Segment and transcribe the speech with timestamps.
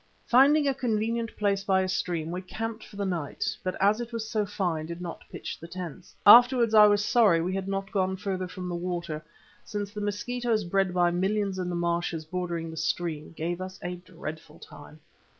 [0.25, 4.11] Finding a convenient place by a stream we camped for the night, but as it
[4.11, 6.15] was so fine, did not pitch the tents.
[6.25, 9.23] Afterwards I was sorry that we had not gone further from the water,
[9.63, 13.93] since the mosquitoes bred by millions in the marshes bordering the stream gave us a
[13.97, 14.99] dreadful time.